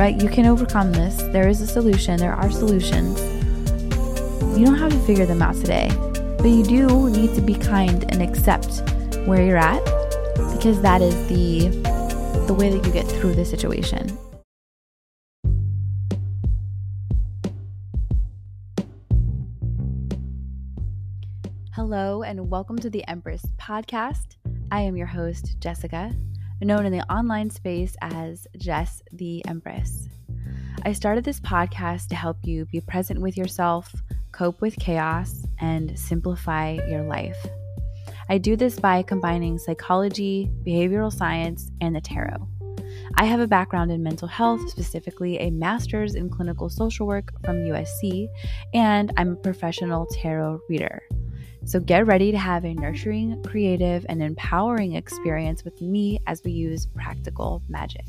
[0.00, 0.18] right?
[0.22, 1.14] You can overcome this.
[1.24, 3.20] There is a solution, there are solutions.
[4.58, 5.90] You don't have to figure them out today,
[6.38, 8.80] but you do need to be kind and accept
[9.26, 9.84] where you're at
[10.56, 11.68] because that is the
[12.46, 14.16] the way that you get through the situation.
[21.74, 24.36] Hello and welcome to the Empress podcast.
[24.70, 26.10] I am your host, Jessica,
[26.66, 30.08] known in the online space as Jess the Empress.
[30.84, 33.94] I started this podcast to help you be present with yourself,
[34.32, 37.36] cope with chaos, and simplify your life.
[38.28, 42.48] I do this by combining psychology, behavioral science, and the tarot.
[43.16, 47.56] I have a background in mental health, specifically a master's in clinical social work from
[47.56, 48.28] USC,
[48.72, 51.02] and I'm a professional tarot reader.
[51.64, 56.52] So get ready to have a nurturing, creative, and empowering experience with me as we
[56.52, 58.06] use practical magic.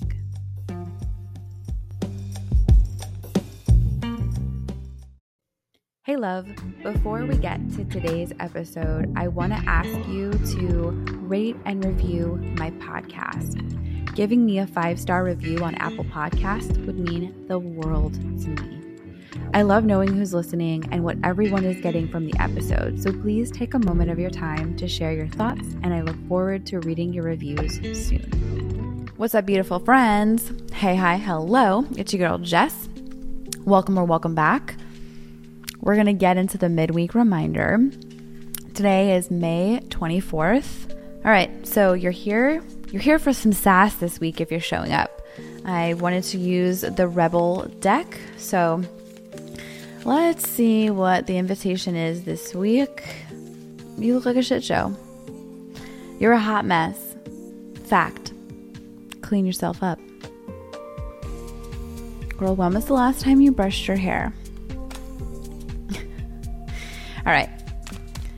[6.04, 6.48] Hey, love,
[6.82, 10.90] before we get to today's episode, I want to ask you to
[11.22, 14.16] rate and review my podcast.
[14.16, 18.81] Giving me a five star review on Apple Podcast would mean the world to me.
[19.54, 23.52] I love knowing who's listening and what everyone is getting from the episode, so please
[23.52, 26.80] take a moment of your time to share your thoughts, and I look forward to
[26.80, 27.76] reading your reviews
[28.08, 29.10] soon.
[29.18, 30.52] What's up, beautiful friends?
[30.74, 31.86] Hey, hi, hello.
[31.98, 32.90] It's your girl, Jess.
[33.66, 34.76] Welcome or welcome back.
[35.80, 37.80] We're going to get into the midweek reminder.
[38.74, 40.92] Today is May 24th.
[41.24, 42.64] All right, so you're here.
[42.92, 45.22] You're here for some sass this week if you're showing up.
[45.66, 48.84] I wanted to use the Rebel deck, so
[50.04, 53.04] Let's see what the invitation is this week.
[54.00, 54.96] You look like a shit show.
[56.20, 57.16] You're a hot mess.
[57.86, 58.34] Fact.
[59.22, 60.00] Clean yourself up.
[62.36, 64.34] Girl, when was the last time you brushed your hair?
[67.26, 67.50] All right.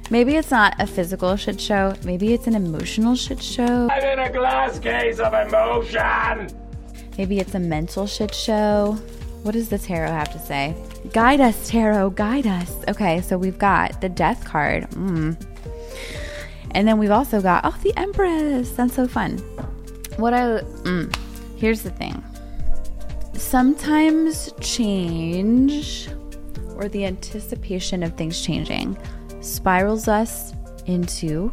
[0.10, 1.96] Maybe it's not a physical shit show.
[2.04, 3.90] Maybe it's an emotional shit show.
[3.90, 6.50] I'm in a glass case of emotion.
[7.18, 8.98] Maybe it's a mental shit show.
[9.44, 10.76] What does the tarot have to say?
[11.12, 12.74] Guide us, tarot, guide us.
[12.88, 14.90] Okay, so we've got the death card.
[14.92, 15.38] Mm.
[16.72, 18.72] And then we've also got, oh, the Empress.
[18.72, 19.38] That's so fun.
[20.18, 21.16] What I, mm,
[21.58, 22.24] here's the thing.
[23.34, 26.10] Sometimes change
[26.76, 28.98] or the anticipation of things changing
[29.42, 30.54] spirals us
[30.86, 31.52] into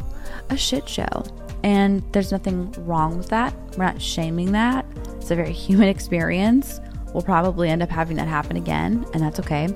[0.49, 1.23] a shit show.
[1.63, 3.53] And there's nothing wrong with that.
[3.77, 4.85] We're not shaming that.
[5.17, 6.79] It's a very human experience.
[7.13, 9.67] We'll probably end up having that happen again, and that's okay.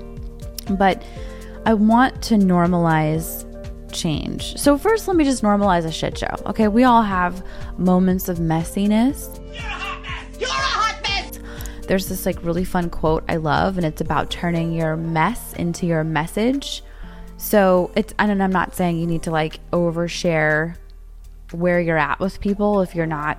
[0.70, 1.02] But
[1.64, 3.44] I want to normalize
[3.92, 4.56] change.
[4.56, 6.34] So, first, let me just normalize a shit show.
[6.46, 7.44] Okay, we all have
[7.78, 9.36] moments of messiness.
[9.52, 10.40] You're a hot mess.
[10.40, 11.38] You're a hot mess.
[11.86, 15.86] There's this like really fun quote I love, and it's about turning your mess into
[15.86, 16.82] your message.
[17.36, 20.76] So, it's, and I'm not saying you need to like overshare
[21.52, 23.38] where you're at with people if you're not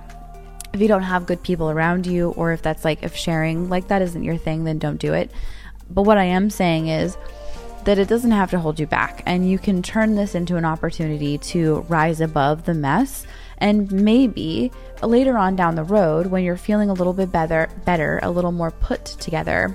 [0.78, 3.88] if you don't have good people around you or if that's like if sharing like
[3.88, 5.28] that isn't your thing then don't do it.
[5.90, 7.18] But what i am saying is
[7.82, 10.64] that it doesn't have to hold you back and you can turn this into an
[10.64, 13.26] opportunity to rise above the mess.
[13.58, 14.70] And maybe
[15.02, 18.52] later on down the road when you're feeling a little bit better better a little
[18.52, 19.74] more put together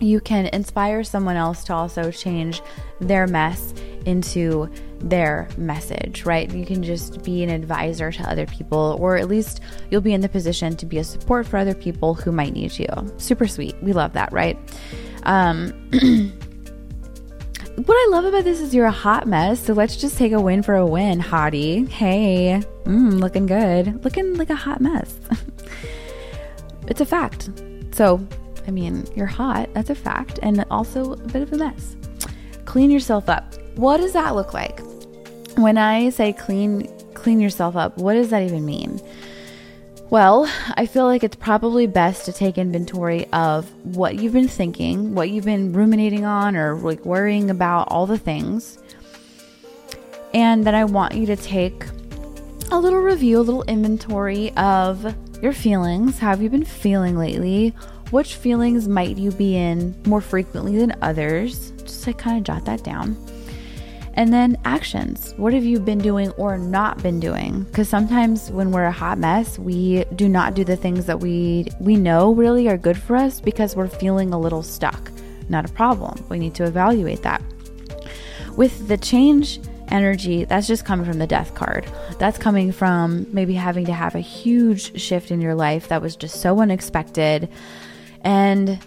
[0.00, 2.62] you can inspire someone else to also change
[2.98, 3.74] their mess
[4.06, 4.70] into
[5.00, 6.50] their message, right?
[6.52, 10.20] You can just be an advisor to other people, or at least you'll be in
[10.20, 12.88] the position to be a support for other people who might need you.
[13.16, 13.74] Super sweet.
[13.82, 14.58] We love that, right?
[15.24, 15.68] Um,
[17.76, 19.64] what I love about this is you're a hot mess.
[19.64, 21.88] So let's just take a win for a win, hottie.
[21.88, 24.04] Hey, mm, looking good.
[24.04, 25.18] Looking like a hot mess.
[26.88, 27.50] it's a fact.
[27.92, 28.26] So,
[28.66, 29.72] I mean, you're hot.
[29.74, 30.38] That's a fact.
[30.42, 31.96] And also a bit of a mess.
[32.66, 33.54] Clean yourself up.
[33.76, 34.80] What does that look like?
[35.60, 38.98] When I say clean clean yourself up, what does that even mean?
[40.08, 45.14] Well, I feel like it's probably best to take inventory of what you've been thinking,
[45.14, 48.78] what you've been ruminating on or like worrying about all the things.
[50.32, 51.84] And then I want you to take
[52.72, 56.18] a little review, a little inventory of your feelings.
[56.18, 57.74] How have you been feeling lately?
[58.10, 61.70] Which feelings might you be in more frequently than others?
[61.82, 63.14] Just like kind of jot that down.
[64.14, 65.34] And then actions.
[65.36, 67.62] What have you been doing or not been doing?
[67.64, 71.68] Because sometimes when we're a hot mess, we do not do the things that we
[71.78, 75.10] we know really are good for us because we're feeling a little stuck.
[75.48, 76.24] Not a problem.
[76.28, 77.42] We need to evaluate that.
[78.56, 81.86] With the change energy, that's just coming from the death card.
[82.18, 86.16] That's coming from maybe having to have a huge shift in your life that was
[86.16, 87.48] just so unexpected
[88.22, 88.78] and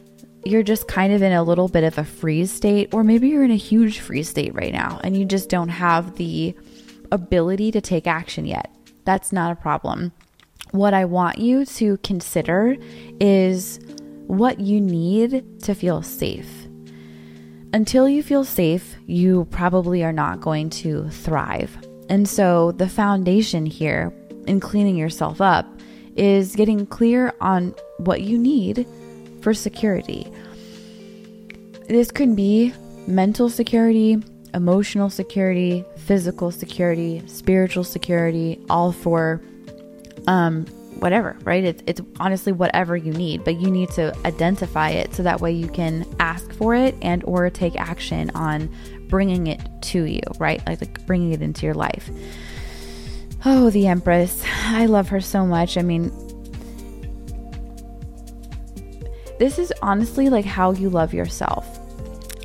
[0.46, 3.44] you're just kind of in a little bit of a freeze state, or maybe you're
[3.44, 6.56] in a huge freeze state right now and you just don't have the
[7.12, 8.74] ability to take action yet.
[9.06, 10.12] That's not a problem.
[10.72, 12.76] What I want you to consider
[13.20, 13.80] is
[14.28, 16.68] what you need to feel safe.
[17.74, 21.78] Until you feel safe, you probably are not going to thrive.
[22.10, 24.14] And so, the foundation here
[24.46, 25.66] in cleaning yourself up
[26.16, 28.86] is getting clear on what you need
[29.44, 30.28] for security.
[31.88, 32.74] This could be
[33.08, 34.24] mental security,
[34.54, 39.42] emotional security, physical security, spiritual security, all for
[40.28, 40.66] um
[41.00, 41.64] whatever, right?
[41.64, 45.52] It's it's honestly whatever you need, but you need to identify it so that way
[45.52, 48.74] you can ask for it and or take action on
[49.10, 50.66] bringing it to you, right?
[50.66, 52.10] Like, like bringing it into your life.
[53.46, 54.42] Oh, the Empress.
[54.68, 55.78] I love her so much.
[55.78, 56.12] I mean,
[59.44, 61.68] This is honestly like how you love yourself.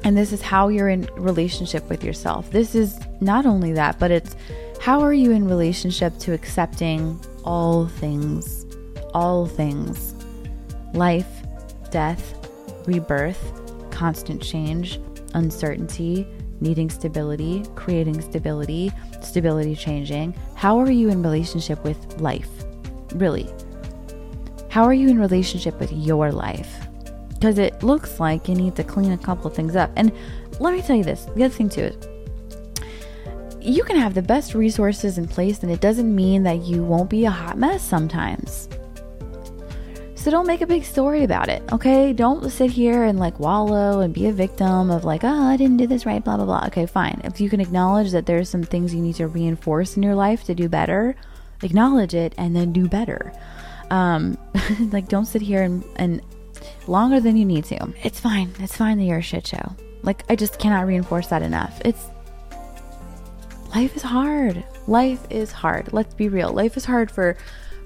[0.03, 2.50] And this is how you're in relationship with yourself.
[2.50, 4.35] This is not only that, but it's
[4.81, 8.67] how are you in relationship to accepting all things,
[9.15, 10.12] all things
[10.93, 11.29] life,
[11.93, 12.35] death,
[12.89, 13.53] rebirth,
[13.93, 14.99] constant change,
[15.35, 16.27] uncertainty,
[16.61, 18.91] needing stability, creating stability,
[19.21, 20.35] stability changing.
[20.56, 22.50] How are you in relationship with life?
[23.15, 23.49] Really?
[24.69, 26.88] How are you in relationship with your life?
[27.38, 29.90] Because it looks like you need to clean a couple of things up.
[29.94, 30.12] And
[30.58, 31.96] let me tell you this the other thing, too, is
[33.61, 37.11] you can have the best resources in place, and it doesn't mean that you won't
[37.11, 38.69] be a hot mess sometimes.
[40.14, 42.12] So don't make a big story about it, okay?
[42.12, 45.76] Don't sit here and like wallow and be a victim of like, oh, I didn't
[45.76, 46.64] do this right, blah, blah, blah.
[46.67, 47.20] Okay, fine.
[47.23, 50.43] If you can acknowledge that there's some things you need to reinforce in your life
[50.44, 51.14] to do better,
[51.62, 53.32] acknowledge it and then do better.
[53.90, 54.37] Um,
[54.90, 56.20] like, don't sit here and, and
[56.88, 57.93] longer than you need to.
[58.02, 58.52] It's fine.
[58.58, 59.75] It's fine that you're a shit show.
[60.02, 61.81] Like, I just cannot reinforce that enough.
[61.85, 62.06] It's
[63.75, 64.64] life is hard.
[64.87, 65.93] Life is hard.
[65.93, 66.52] Let's be real.
[66.52, 67.37] Life is hard for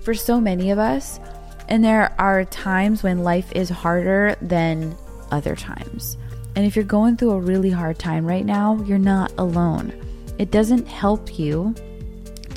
[0.02, 1.20] for so many of us.
[1.69, 4.96] And there are times when life is harder than
[5.31, 6.16] other times.
[6.54, 9.93] And if you're going through a really hard time right now, you're not alone.
[10.38, 11.75] It doesn't help you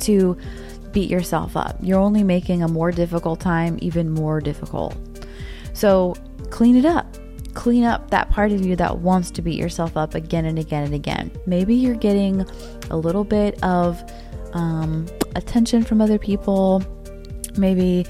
[0.00, 0.36] to
[0.92, 1.76] beat yourself up.
[1.80, 4.96] You're only making a more difficult time even more difficult.
[5.72, 6.14] So
[6.50, 7.06] clean it up.
[7.54, 10.84] Clean up that part of you that wants to beat yourself up again and again
[10.84, 11.30] and again.
[11.46, 12.46] Maybe you're getting
[12.90, 14.02] a little bit of
[14.52, 16.82] um, attention from other people.
[17.56, 18.06] Maybe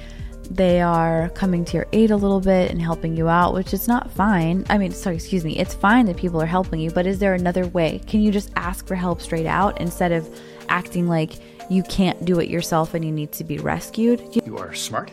[0.50, 3.86] they are coming to your aid a little bit and helping you out, which is
[3.86, 4.64] not fine.
[4.68, 5.56] I mean, sorry, excuse me.
[5.58, 8.00] It's fine that people are helping you, but is there another way?
[8.06, 10.28] Can you just ask for help straight out instead of
[10.68, 11.34] acting like
[11.70, 14.22] you can't do it yourself and you need to be rescued?
[14.44, 15.12] You are smart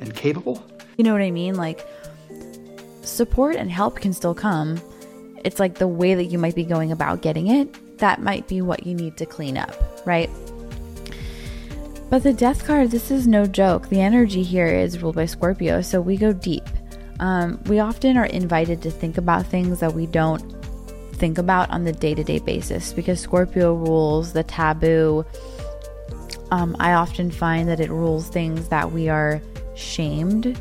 [0.00, 0.64] and capable
[1.00, 1.54] you know what I mean?
[1.54, 1.86] Like,
[3.02, 4.80] support and help can still come.
[5.44, 8.60] It's like the way that you might be going about getting it, that might be
[8.60, 9.74] what you need to clean up,
[10.06, 10.30] right?
[12.10, 13.88] But the death card, this is no joke.
[13.88, 16.64] The energy here is ruled by Scorpio, so we go deep.
[17.20, 20.40] Um, we often are invited to think about things that we don't
[21.14, 25.24] think about on the day to day basis because Scorpio rules the taboo.
[26.50, 29.40] Um, I often find that it rules things that we are
[29.76, 30.58] shamed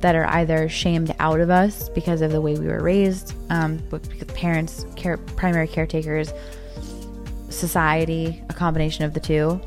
[0.00, 3.78] that are either shamed out of us because of the way we were raised, um,
[4.34, 6.32] parents, care, primary caretakers,
[7.48, 9.60] society, a combination of the two.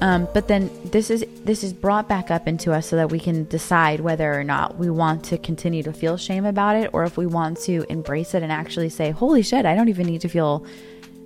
[0.00, 3.18] Um, but then this is this is brought back up into us so that we
[3.18, 7.04] can decide whether or not we want to continue to feel shame about it, or
[7.04, 10.20] if we want to embrace it and actually say, "Holy shit, I don't even need
[10.20, 10.66] to feel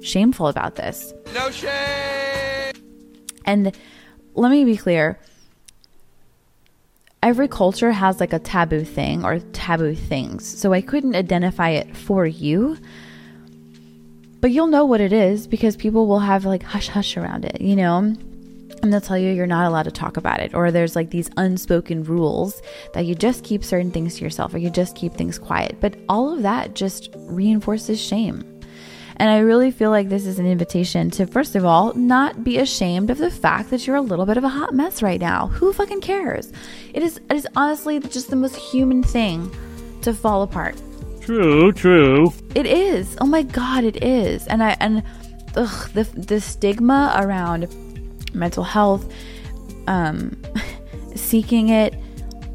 [0.02, 2.72] shameful about this." No shame.
[3.44, 3.76] And
[4.34, 5.18] let me be clear
[7.22, 10.46] every culture has like a taboo thing or taboo things.
[10.46, 12.78] So I couldn't identify it for you.
[14.40, 17.60] But you'll know what it is because people will have like hush hush around it,
[17.60, 18.14] you know?
[18.82, 20.54] And they'll tell you you're not allowed to talk about it.
[20.54, 22.62] Or there's like these unspoken rules
[22.94, 25.76] that you just keep certain things to yourself or you just keep things quiet.
[25.80, 28.49] But all of that just reinforces shame.
[29.20, 32.56] And I really feel like this is an invitation to, first of all, not be
[32.56, 35.48] ashamed of the fact that you're a little bit of a hot mess right now.
[35.48, 36.50] Who fucking cares?
[36.94, 39.54] It is, it is honestly just the most human thing
[40.00, 40.80] to fall apart.
[41.20, 42.32] True, true.
[42.54, 43.14] It is.
[43.20, 44.46] Oh my god, it is.
[44.46, 45.02] And I and
[45.54, 47.68] ugh, the the stigma around
[48.32, 49.12] mental health,
[49.86, 50.34] um,
[51.14, 51.94] seeking it,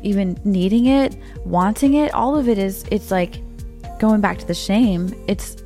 [0.02, 2.86] even needing it, wanting it, all of it is.
[2.90, 3.36] It's like
[4.00, 5.14] going back to the shame.
[5.28, 5.58] It's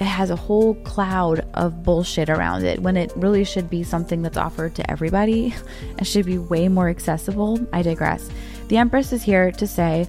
[0.00, 4.22] it has a whole cloud of bullshit around it when it really should be something
[4.22, 5.54] that's offered to everybody
[5.98, 7.60] and should be way more accessible.
[7.72, 8.30] I digress.
[8.68, 10.08] The Empress is here to say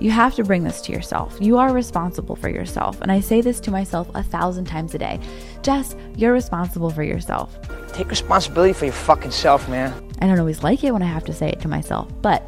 [0.00, 1.36] You have to bring this to yourself.
[1.40, 3.00] You are responsible for yourself.
[3.02, 5.20] And I say this to myself a thousand times a day.
[5.62, 7.56] Jess, you're responsible for yourself.
[7.92, 9.92] Take responsibility for your fucking self, man.
[10.20, 12.42] I don't always like it when I have to say it to myself, but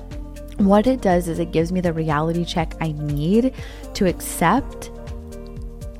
[0.59, 3.53] what it does is it gives me the reality check I need
[3.95, 4.91] to accept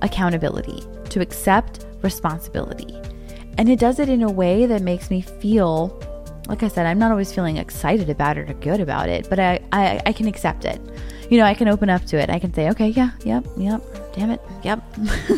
[0.03, 3.01] accountability, to accept responsibility.
[3.59, 5.99] And it does it in a way that makes me feel,
[6.49, 9.39] like I said, I'm not always feeling excited about it or good about it, but
[9.39, 10.81] I, I, I can accept it.
[11.31, 12.29] You know, I can open up to it.
[12.31, 13.83] I can say, okay, yeah, yep, yep,
[14.13, 14.83] damn it, yep.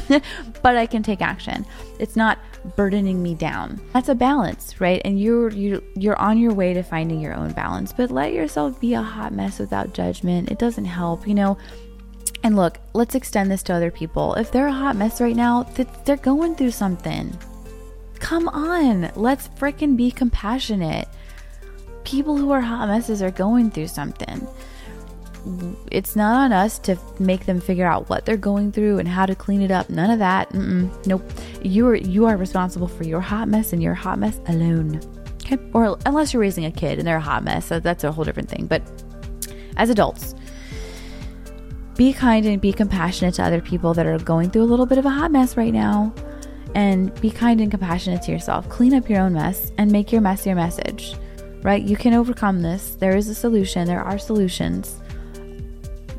[0.62, 1.64] but I can take action.
[2.00, 2.38] It's not
[2.74, 3.80] burdening me down.
[3.92, 5.00] That's a balance, right?
[5.04, 8.80] And you're you're you're on your way to finding your own balance, but let yourself
[8.80, 10.50] be a hot mess without judgment.
[10.50, 11.56] It doesn't help, you know.
[12.46, 14.34] And look, let's extend this to other people.
[14.34, 15.64] If they're a hot mess right now,
[16.04, 17.36] they're going through something.
[18.20, 21.08] Come on, let's freaking be compassionate.
[22.04, 24.46] People who are hot messes are going through something
[25.90, 29.26] it's not on us to make them figure out what they're going through and how
[29.26, 29.88] to clean it up.
[29.88, 30.50] None of that.
[30.50, 31.06] Mm-mm.
[31.06, 31.22] Nope.
[31.62, 35.00] You are you are responsible for your hot mess and your hot mess alone.
[35.44, 35.58] Okay.
[35.72, 38.24] Or unless you're raising a kid and they're a hot mess, so that's a whole
[38.24, 38.66] different thing.
[38.66, 38.82] But
[39.76, 40.34] as adults,
[41.96, 44.98] be kind and be compassionate to other people that are going through a little bit
[44.98, 46.14] of a hot mess right now.
[46.74, 48.68] And be kind and compassionate to yourself.
[48.68, 51.14] Clean up your own mess and make your mess your message.
[51.62, 51.82] Right?
[51.82, 52.96] You can overcome this.
[52.96, 53.86] There is a solution.
[53.86, 55.00] There are solutions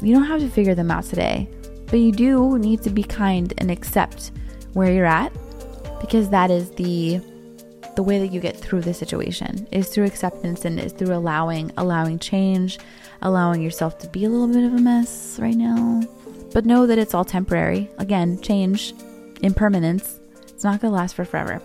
[0.02, 1.50] you don't have to figure them out today,
[1.88, 4.32] but you do need to be kind and accept
[4.74, 5.34] where you're at
[6.00, 7.20] because that is the
[7.96, 11.72] the way that you get through the situation is through acceptance and is through allowing
[11.78, 12.78] allowing change,
[13.22, 16.04] allowing yourself to be a little bit of a mess right now.
[16.54, 17.90] But know that it's all temporary.
[17.98, 18.94] Again, change,
[19.42, 20.20] impermanence.
[20.44, 21.62] It's not going to last for forever.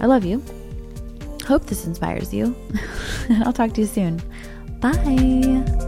[0.00, 0.42] I love you.
[1.46, 2.54] Hope this inspires you.
[3.28, 4.22] and I'll talk to you soon.
[4.80, 5.86] Bye.